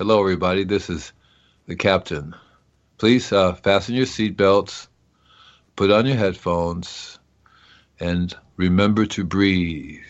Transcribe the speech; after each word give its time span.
Hello, 0.00 0.18
everybody. 0.18 0.64
This 0.64 0.88
is 0.88 1.12
the 1.66 1.76
captain. 1.76 2.34
Please 2.96 3.34
uh, 3.34 3.52
fasten 3.52 3.94
your 3.94 4.06
seatbelts, 4.06 4.88
put 5.76 5.90
on 5.90 6.06
your 6.06 6.16
headphones, 6.16 7.18
and 8.00 8.34
remember 8.56 9.04
to 9.04 9.24
breathe. 9.24 10.00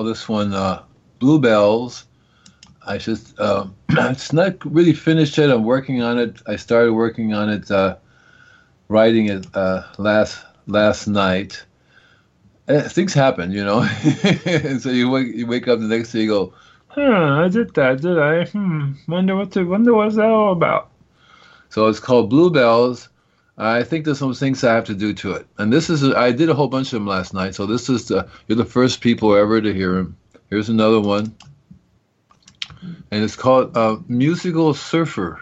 Call 0.00 0.08
this 0.08 0.28
one 0.30 0.54
uh, 0.54 0.82
Bluebells. 1.18 2.06
I 2.86 2.96
just, 2.96 3.38
uh, 3.38 3.66
it's 3.90 4.32
not 4.32 4.64
really 4.64 4.94
finished 4.94 5.36
yet. 5.36 5.50
I'm 5.50 5.64
working 5.64 6.00
on 6.00 6.18
it. 6.18 6.40
I 6.46 6.56
started 6.56 6.94
working 6.94 7.34
on 7.34 7.50
it, 7.50 7.70
uh, 7.70 7.96
writing 8.88 9.26
it 9.26 9.46
uh, 9.54 9.82
last 9.98 10.42
last 10.66 11.06
night. 11.06 11.62
Uh, 12.66 12.80
things 12.88 13.12
happen, 13.12 13.50
you 13.50 13.62
know. 13.62 13.86
so 14.80 14.88
you 14.88 15.10
wake 15.10 15.34
you 15.34 15.46
wake 15.46 15.68
up 15.68 15.80
the 15.80 15.86
next 15.86 16.12
day, 16.12 16.20
you 16.20 16.28
go, 16.28 16.54
Huh, 16.88 17.44
I 17.44 17.48
did 17.48 17.74
that, 17.74 18.00
did 18.00 18.18
I? 18.18 18.46
Hmm. 18.46 18.92
Wonder 19.06 19.36
what 19.36 19.52
to 19.52 19.64
wonder 19.64 19.92
what's 19.92 20.16
that 20.16 20.30
all 20.30 20.52
about. 20.52 20.90
So 21.68 21.88
it's 21.88 22.00
called 22.00 22.30
Bluebells. 22.30 23.10
I 23.60 23.82
think 23.82 24.04
there's 24.04 24.18
some 24.18 24.32
things 24.32 24.64
I 24.64 24.74
have 24.74 24.86
to 24.86 24.94
do 24.94 25.12
to 25.14 25.32
it. 25.32 25.46
And 25.58 25.70
this 25.70 25.90
is, 25.90 26.02
I 26.02 26.32
did 26.32 26.48
a 26.48 26.54
whole 26.54 26.68
bunch 26.68 26.88
of 26.88 26.92
them 26.92 27.06
last 27.06 27.34
night. 27.34 27.54
So 27.54 27.66
this 27.66 27.90
is, 27.90 28.08
the, 28.08 28.26
you're 28.48 28.56
the 28.56 28.64
first 28.64 29.02
people 29.02 29.36
ever 29.36 29.60
to 29.60 29.74
hear 29.74 29.96
them. 29.96 30.16
Here's 30.48 30.70
another 30.70 31.00
one. 31.00 31.36
And 33.10 33.22
it's 33.22 33.36
called 33.36 33.76
uh, 33.76 33.98
Musical 34.08 34.72
Surfer. 34.72 35.40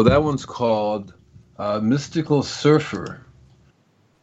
So 0.00 0.04
that 0.04 0.22
one's 0.22 0.46
called 0.46 1.12
uh, 1.58 1.78
Mystical 1.78 2.42
Surfer. 2.42 3.20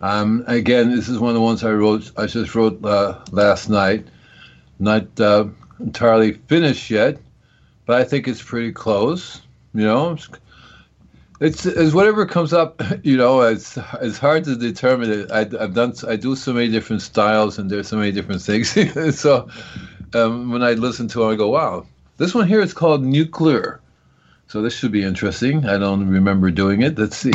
Um, 0.01 0.43
again, 0.47 0.89
this 0.89 1.07
is 1.07 1.19
one 1.19 1.29
of 1.29 1.35
the 1.35 1.41
ones 1.41 1.63
I 1.63 1.69
wrote. 1.69 2.11
I 2.17 2.25
just 2.25 2.55
wrote 2.55 2.83
uh, 2.83 3.23
last 3.29 3.69
night. 3.69 4.07
Not 4.79 5.19
uh, 5.19 5.45
entirely 5.79 6.31
finished 6.31 6.89
yet, 6.89 7.19
but 7.85 8.01
I 8.01 8.05
think 8.05 8.27
it's 8.27 8.41
pretty 8.41 8.71
close. 8.71 9.41
You 9.75 9.83
know, 9.83 10.17
it's, 11.39 11.67
it's, 11.67 11.93
whatever 11.93 12.25
comes 12.25 12.53
up. 12.53 12.81
You 13.03 13.15
know, 13.15 13.41
it's 13.41 13.77
it's 14.01 14.17
hard 14.17 14.45
to 14.45 14.55
determine 14.55 15.11
it. 15.11 15.31
I, 15.31 15.41
I've 15.41 15.75
done 15.75 15.93
I 16.07 16.15
do 16.15 16.35
so 16.35 16.53
many 16.53 16.69
different 16.69 17.03
styles, 17.03 17.59
and 17.59 17.69
there's 17.69 17.87
so 17.87 17.97
many 17.97 18.11
different 18.11 18.41
things. 18.41 18.71
so 19.19 19.47
um, 20.15 20.49
when 20.49 20.63
I 20.63 20.71
listen 20.71 21.07
to 21.09 21.21
it, 21.29 21.33
I 21.33 21.35
go, 21.35 21.49
"Wow, 21.49 21.85
this 22.17 22.33
one 22.33 22.47
here 22.47 22.61
is 22.61 22.73
called 22.73 23.03
Nuclear." 23.03 23.79
So 24.47 24.61
this 24.61 24.73
should 24.73 24.93
be 24.93 25.03
interesting. 25.03 25.65
I 25.65 25.77
don't 25.77 26.07
remember 26.07 26.51
doing 26.51 26.81
it. 26.81 26.97
Let's 26.97 27.17
see. 27.17 27.33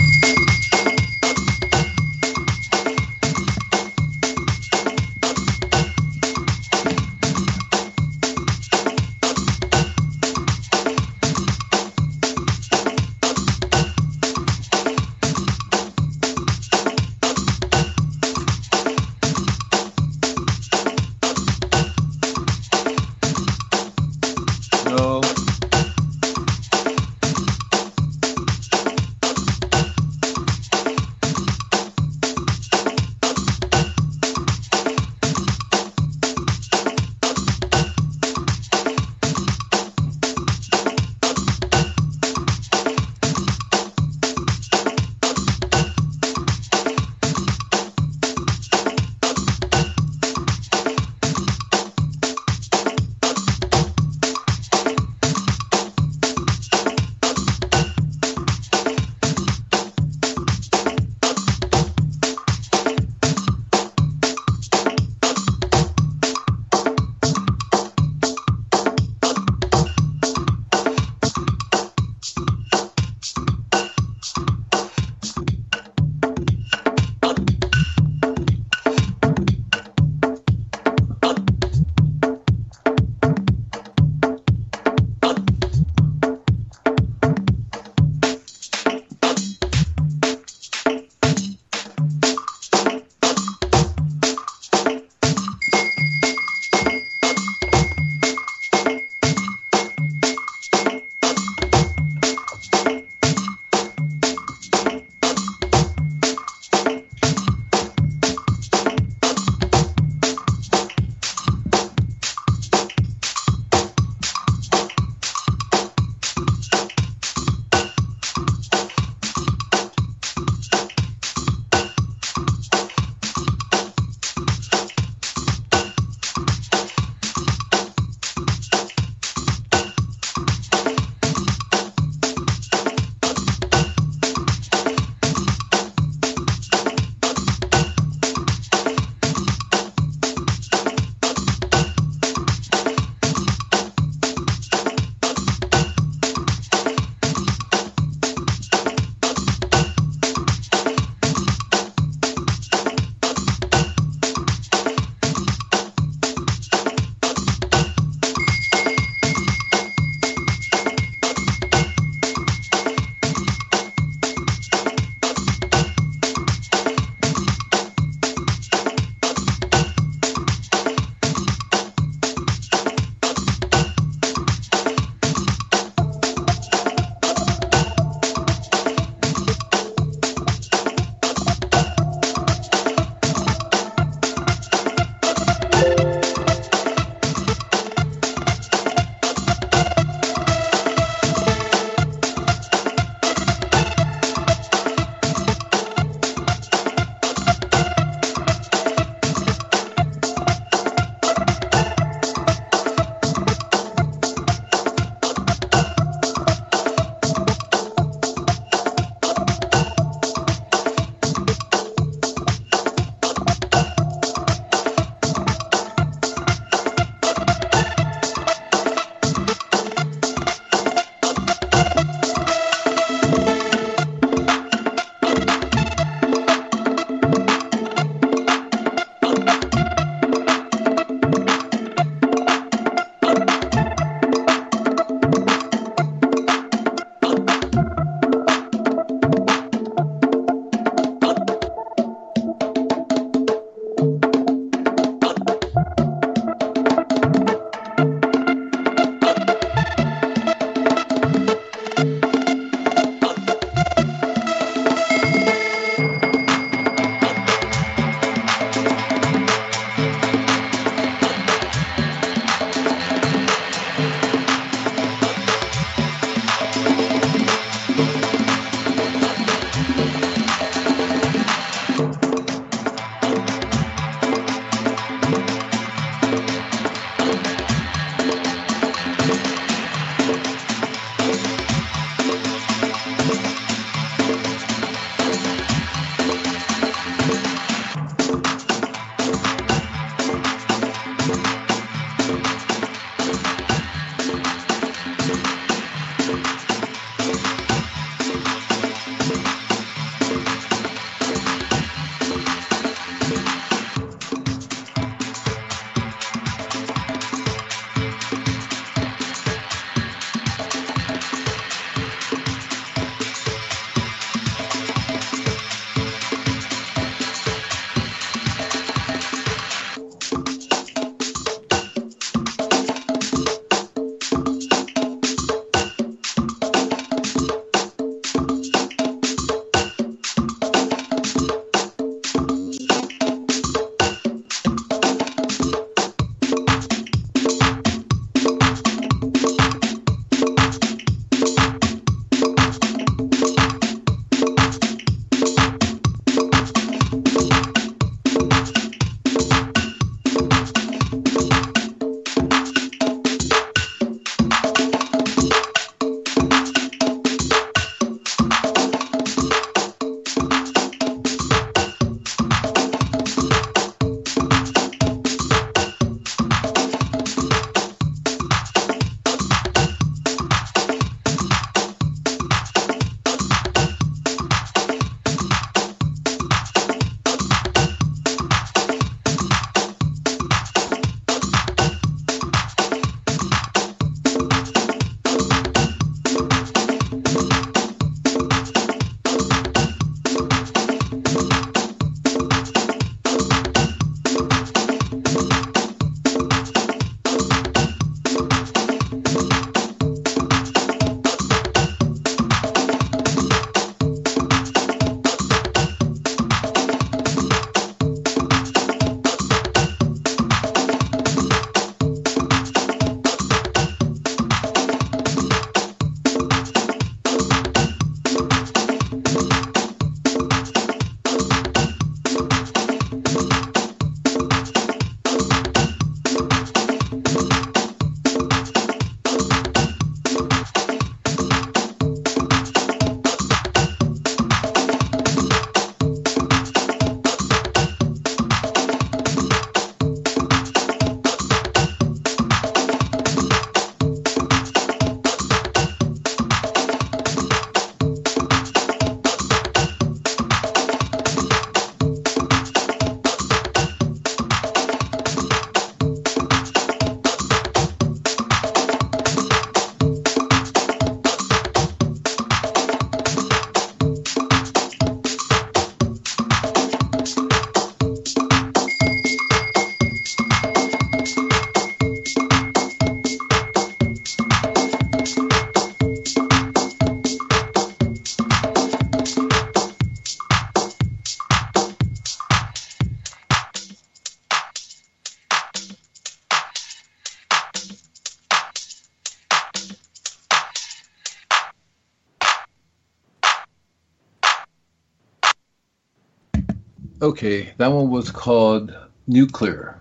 Okay, 497.43 497.73
that 497.79 497.89
one 497.91 498.09
was 498.09 498.31
called 498.31 498.97
Nuclear. 499.27 499.99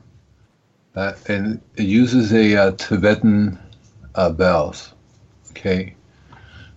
Uh, 0.96 1.14
and 1.28 1.60
it 1.76 1.86
uses 1.86 2.32
a 2.32 2.56
uh, 2.56 2.72
Tibetan 2.74 3.58
uh, 4.14 4.30
bells. 4.30 4.94
Okay. 5.50 5.96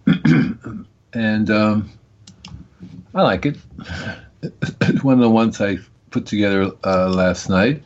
and 1.12 1.50
um, 1.50 1.90
I 3.14 3.20
like 3.20 3.44
it. 3.44 3.58
it's 4.80 5.04
one 5.04 5.12
of 5.12 5.20
the 5.20 5.28
ones 5.28 5.60
I 5.60 5.80
put 6.08 6.24
together 6.24 6.70
uh, 6.82 7.10
last 7.10 7.50
night. 7.50 7.82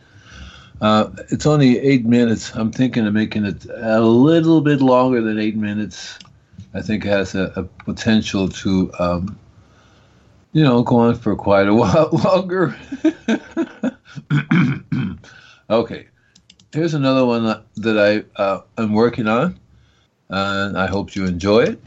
Uh, 0.80 1.10
it's 1.30 1.46
only 1.46 1.80
eight 1.80 2.04
minutes. 2.04 2.54
I'm 2.54 2.70
thinking 2.70 3.08
of 3.08 3.12
making 3.12 3.44
it 3.44 3.66
a 3.74 4.00
little 4.00 4.60
bit 4.60 4.80
longer 4.80 5.20
than 5.20 5.40
eight 5.40 5.56
minutes. 5.56 6.16
I 6.74 6.82
think 6.82 7.04
it 7.04 7.08
has 7.08 7.34
a, 7.34 7.52
a 7.56 7.64
potential 7.64 8.48
to, 8.48 8.92
um, 9.00 9.38
you 10.58 10.64
know, 10.64 10.82
going 10.82 11.14
for 11.14 11.36
quite 11.36 11.68
a 11.68 11.74
while 11.82 12.08
longer. 12.10 12.76
okay, 15.70 16.08
here's 16.72 16.94
another 16.94 17.24
one 17.24 17.62
that 17.76 17.96
I 17.96 18.42
uh, 18.42 18.62
am 18.76 18.92
working 18.92 19.28
on, 19.28 19.56
and 20.28 20.76
I 20.76 20.88
hope 20.88 21.14
you 21.14 21.26
enjoy 21.26 21.60
it. 21.60 21.80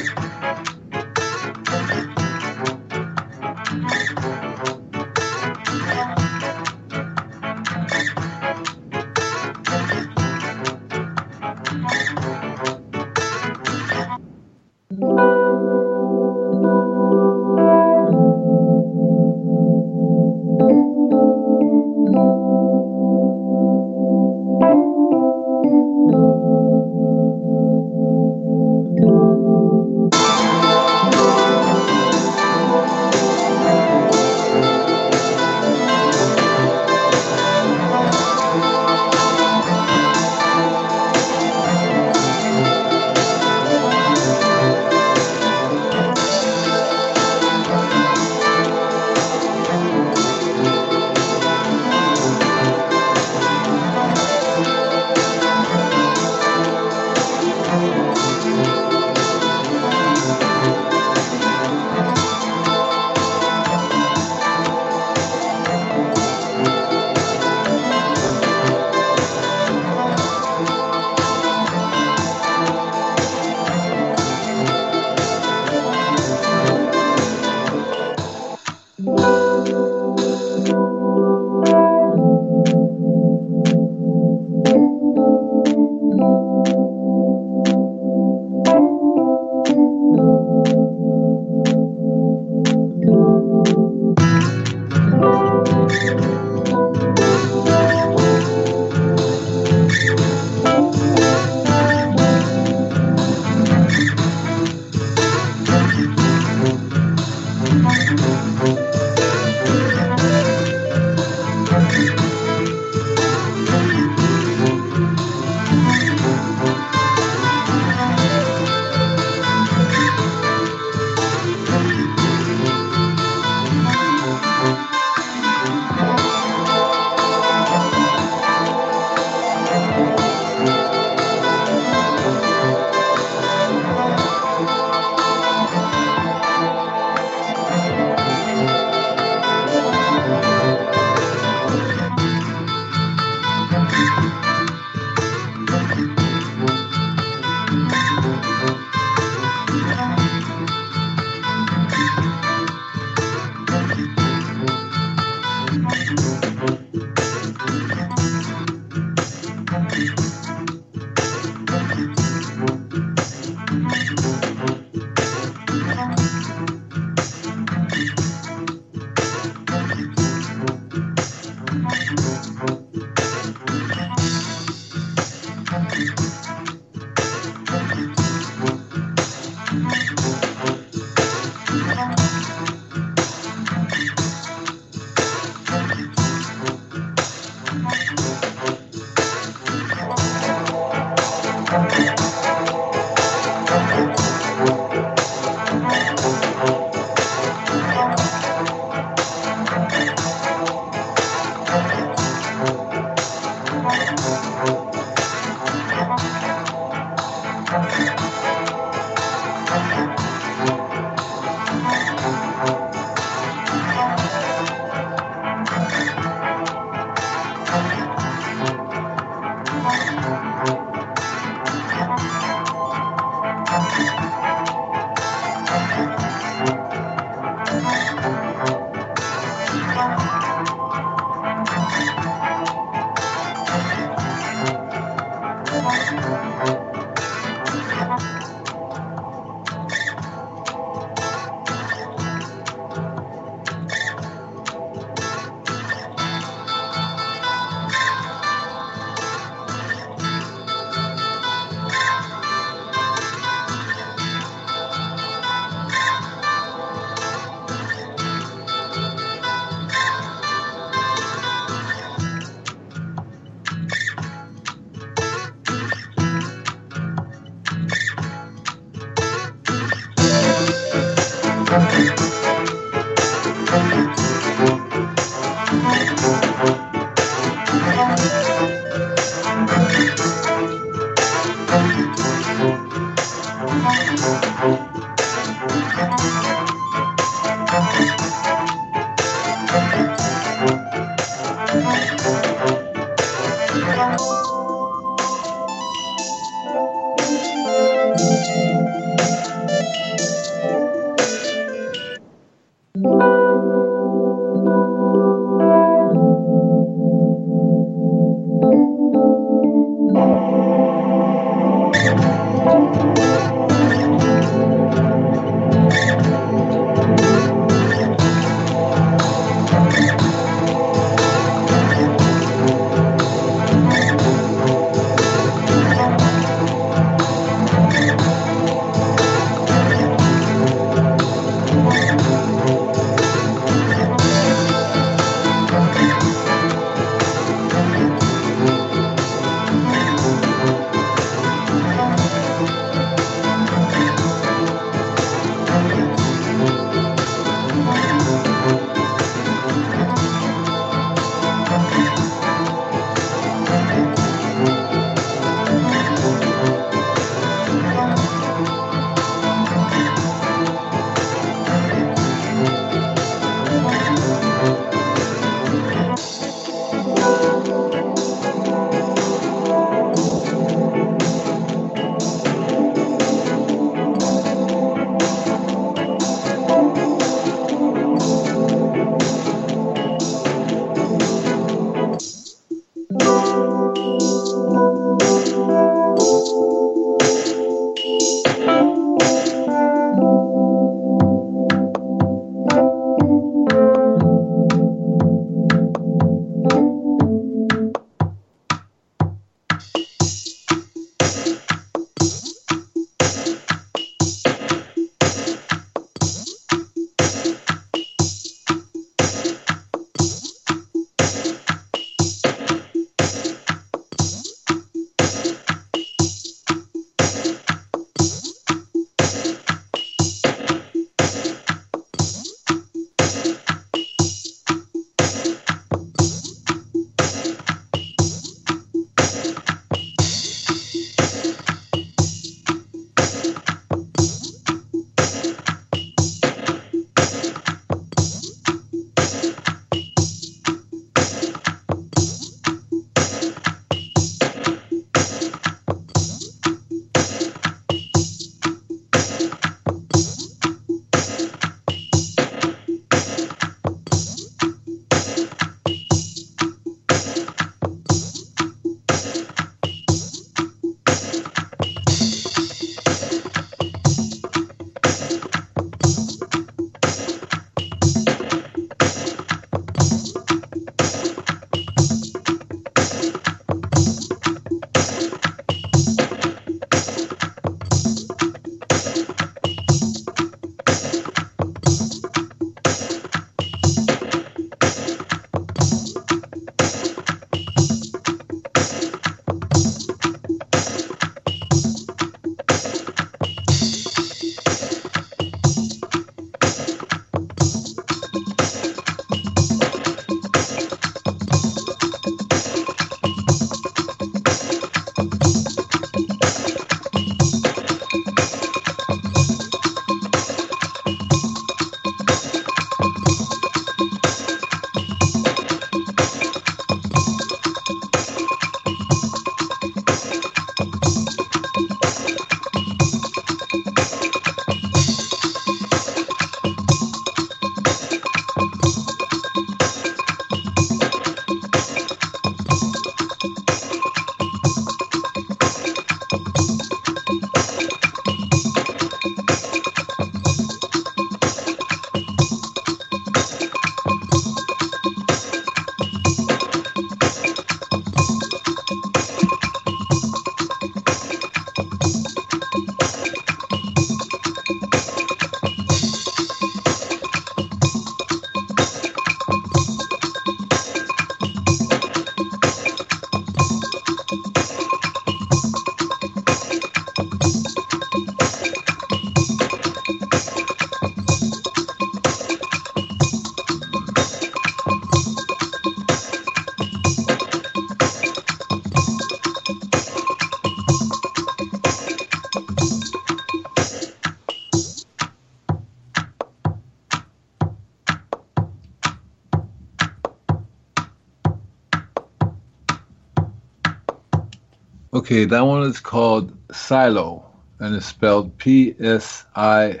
Okay, 595.34 595.46
that 595.46 595.62
one 595.62 595.82
is 595.82 595.98
called 595.98 596.52
Psilo, 596.68 597.42
and 597.80 597.96
it's 597.96 598.06
spelled 598.06 598.56
P 598.56 598.94
S 599.00 599.44
I 599.56 600.00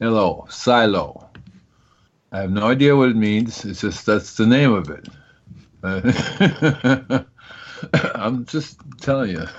L 0.00 0.16
O. 0.16 0.46
Psilo. 0.48 1.26
I 2.30 2.42
have 2.42 2.52
no 2.52 2.68
idea 2.68 2.94
what 2.94 3.08
it 3.08 3.16
means. 3.16 3.64
It's 3.64 3.80
just 3.80 4.06
that's 4.06 4.36
the 4.36 4.46
name 4.46 4.72
of 4.72 4.88
it. 4.88 5.08
Uh, 5.82 7.24
I'm 8.14 8.46
just 8.46 8.78
telling 9.00 9.30
you. 9.32 9.38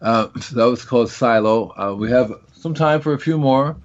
uh, 0.00 0.28
so 0.40 0.56
that 0.56 0.64
was 0.64 0.82
called 0.82 1.08
Psilo. 1.08 1.74
Uh, 1.76 1.94
we 1.94 2.10
have 2.10 2.32
some 2.54 2.72
time 2.72 3.02
for 3.02 3.12
a 3.12 3.18
few 3.18 3.36
more. 3.36 3.76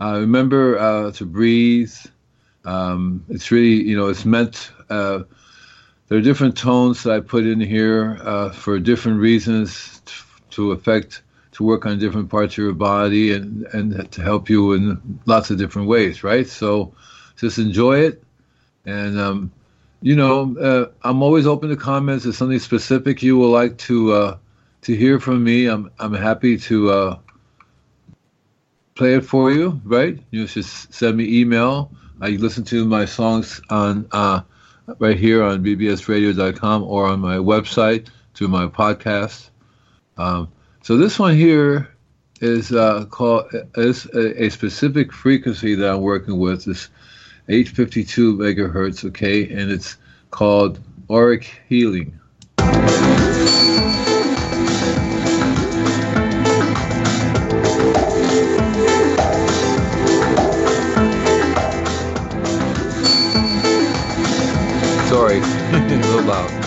Uh, 0.00 0.20
remember 0.20 0.78
uh, 0.78 1.12
to 1.12 1.26
breathe. 1.26 1.92
Um, 2.64 3.26
it's 3.28 3.50
really, 3.50 3.82
you 3.86 3.94
know, 3.94 4.08
it's 4.08 4.24
meant. 4.24 4.72
There 6.12 6.18
are 6.18 6.22
different 6.22 6.58
tones 6.58 7.04
that 7.04 7.12
I 7.14 7.20
put 7.20 7.46
in 7.46 7.58
here 7.58 8.18
uh, 8.20 8.50
for 8.50 8.78
different 8.78 9.18
reasons 9.18 10.02
t- 10.04 10.12
to 10.50 10.72
affect, 10.72 11.22
to 11.52 11.64
work 11.64 11.86
on 11.86 11.98
different 11.98 12.28
parts 12.28 12.52
of 12.52 12.58
your 12.58 12.74
body 12.74 13.32
and, 13.32 13.66
and 13.72 14.12
to 14.12 14.20
help 14.20 14.50
you 14.50 14.74
in 14.74 15.18
lots 15.24 15.50
of 15.50 15.56
different 15.56 15.88
ways, 15.88 16.22
right? 16.22 16.46
So 16.46 16.92
just 17.36 17.56
enjoy 17.56 18.00
it. 18.00 18.22
And, 18.84 19.18
um, 19.18 19.52
you 20.02 20.14
know, 20.14 20.54
uh, 20.58 20.90
I'm 21.00 21.22
always 21.22 21.46
open 21.46 21.70
to 21.70 21.76
comments. 21.76 22.26
If 22.26 22.34
something 22.34 22.58
specific 22.58 23.22
you 23.22 23.38
would 23.38 23.48
like 23.48 23.78
to 23.88 24.12
uh, 24.12 24.36
to 24.82 24.94
hear 24.94 25.18
from 25.18 25.42
me, 25.42 25.64
I'm, 25.64 25.90
I'm 25.98 26.12
happy 26.12 26.58
to 26.58 26.90
uh, 26.90 27.18
play 28.96 29.14
it 29.14 29.24
for 29.24 29.50
you, 29.50 29.80
right? 29.82 30.18
You 30.30 30.46
just 30.46 30.92
send 30.92 31.16
me 31.16 31.40
email. 31.40 31.90
I 32.20 32.32
listen 32.32 32.64
to 32.64 32.84
my 32.84 33.06
songs 33.06 33.62
on 33.70 34.06
uh, 34.12 34.42
right 34.98 35.18
here 35.18 35.42
on 35.42 35.62
bbsradio.com 35.62 36.82
or 36.82 37.06
on 37.06 37.20
my 37.20 37.36
website 37.36 38.08
through 38.34 38.48
my 38.48 38.66
podcast. 38.66 39.50
Um, 40.16 40.48
so 40.82 40.96
this 40.96 41.18
one 41.18 41.34
here 41.34 41.88
is 42.40 42.72
uh, 42.72 43.04
called 43.06 43.46
is 43.76 44.06
a, 44.06 44.44
a, 44.44 44.50
specific 44.50 45.12
frequency 45.12 45.74
that 45.76 45.90
I'm 45.90 46.00
working 46.00 46.38
with. 46.38 46.64
This 46.64 46.88
852 47.48 48.36
megahertz, 48.36 49.04
okay, 49.06 49.48
and 49.48 49.70
it's 49.70 49.96
called 50.30 50.80
auric 51.08 51.60
healing. 51.68 52.18
Sorry, 65.12 65.40
a 65.40 65.96
little 65.98 66.22
loud. 66.22 66.61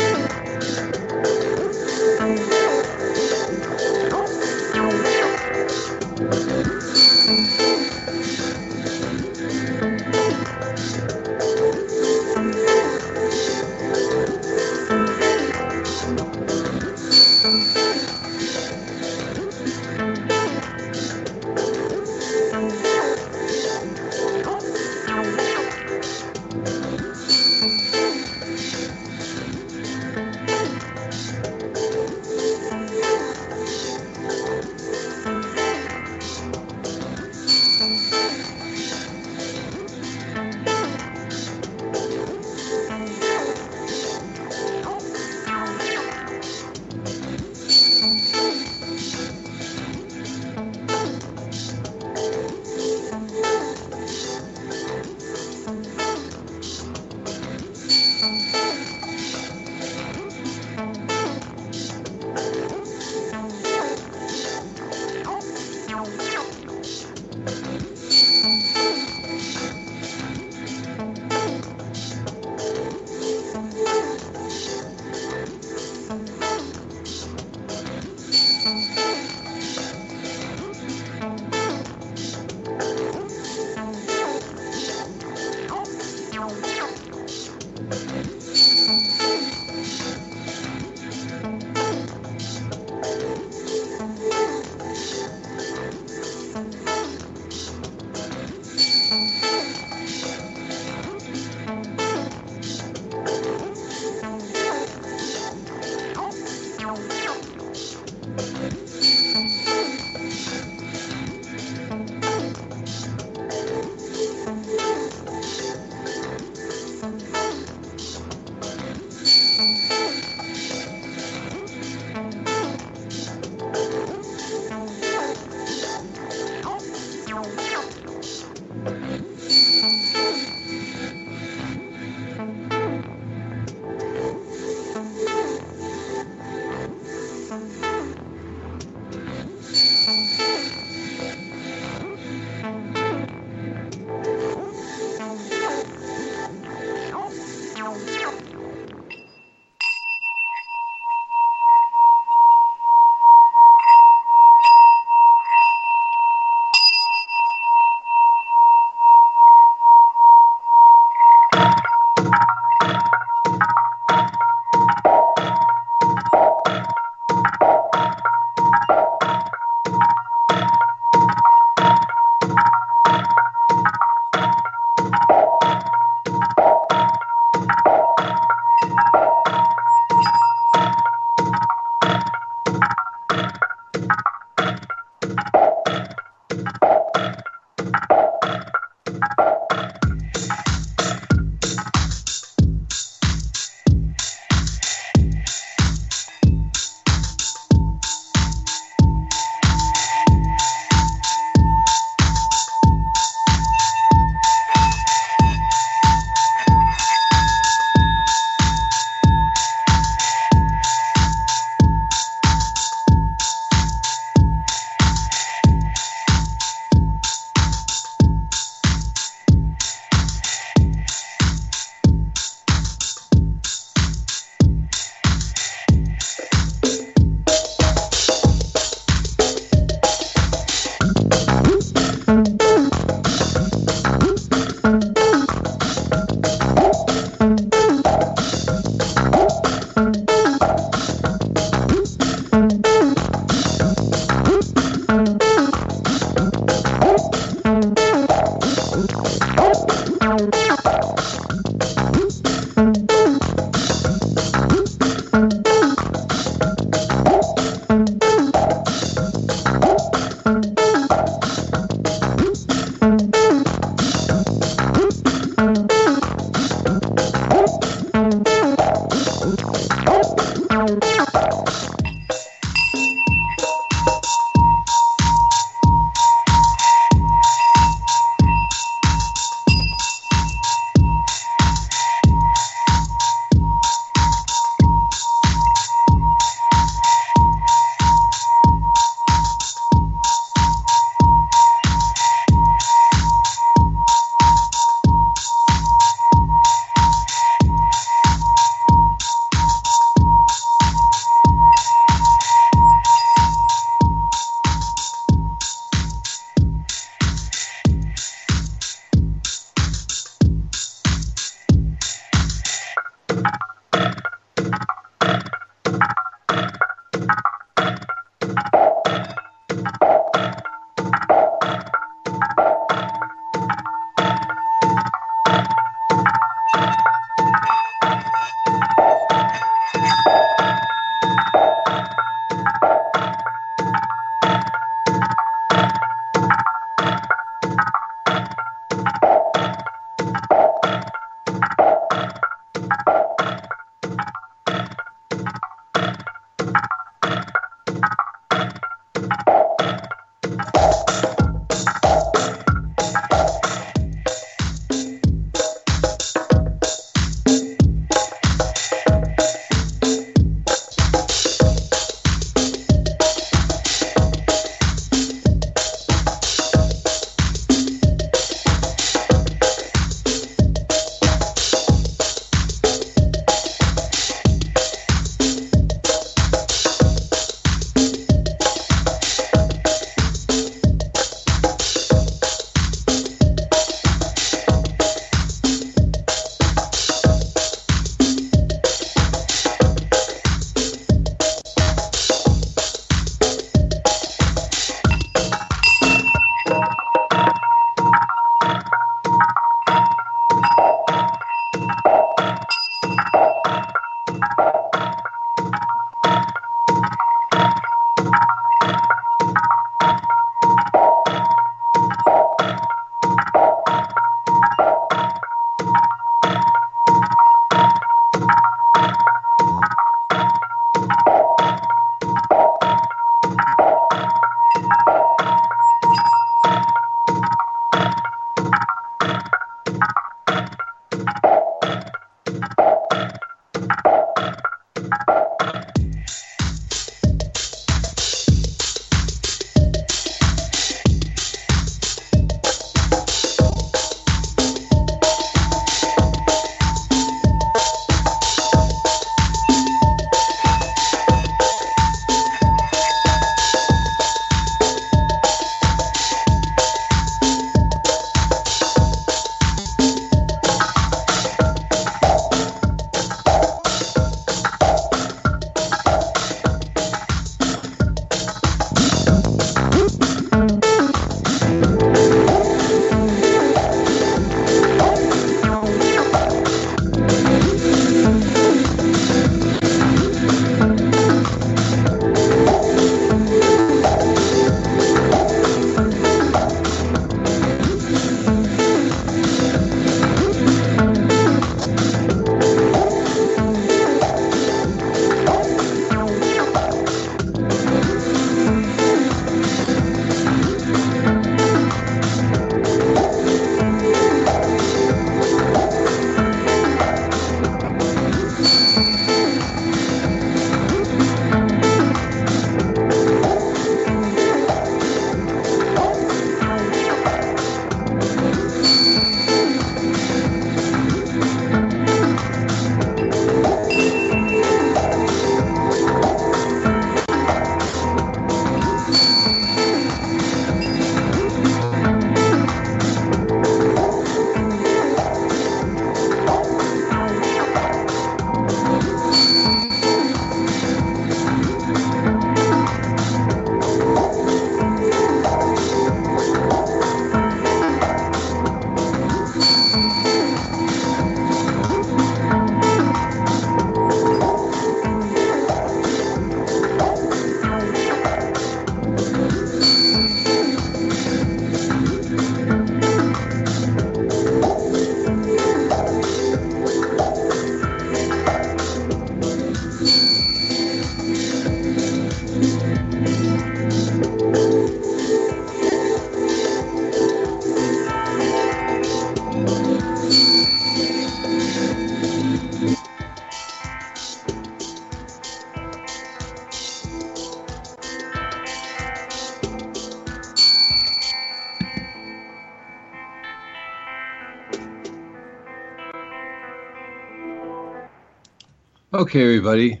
Okay, 599.18 599.42
everybody. 599.42 600.00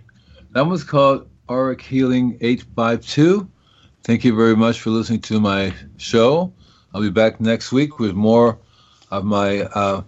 That 0.52 0.68
was 0.68 0.84
called 0.84 1.28
Auric 1.48 1.80
Healing 1.80 2.38
852. 2.40 3.50
Thank 4.04 4.22
you 4.22 4.36
very 4.36 4.54
much 4.54 4.80
for 4.80 4.90
listening 4.90 5.22
to 5.22 5.40
my 5.40 5.74
show. 5.96 6.52
I'll 6.94 7.00
be 7.00 7.10
back 7.10 7.40
next 7.40 7.72
week 7.72 7.98
with 7.98 8.12
more 8.14 8.60
of 9.10 9.24
my 9.24 9.62
uh, 9.74 10.02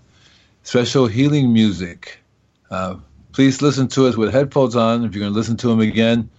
special 0.63 1.09
healing 1.09 1.53
music. 1.53 2.21
Uh, 2.71 2.99
please 3.33 3.61
listen 3.61 3.89
to 3.89 4.07
us 4.07 4.17
with 4.17 4.33
headphones 4.33 4.77
on. 4.77 5.05
If 5.05 5.13
you're 5.13 5.23
going 5.23 5.33
to 5.33 5.37
listen 5.37 5.57
to 5.57 5.67
them 5.67 5.81
again, 5.81 6.31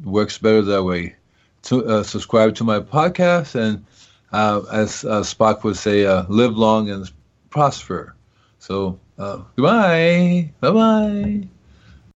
it 0.00 0.06
works 0.06 0.38
better 0.38 0.62
that 0.62 0.84
way. 0.84 1.16
To, 1.62 1.84
uh, 1.84 2.02
subscribe 2.04 2.54
to 2.54 2.62
my 2.62 2.78
podcast, 2.78 3.56
and 3.56 3.84
uh, 4.30 4.62
as 4.70 5.04
uh, 5.04 5.22
Spock 5.22 5.64
would 5.64 5.76
say, 5.76 6.06
uh, 6.06 6.26
live 6.28 6.56
long 6.56 6.90
and 6.90 7.10
prosper. 7.50 8.14
So, 8.60 9.00
goodbye. 9.16 10.52
Bye 10.60 10.70
bye. 10.70 11.48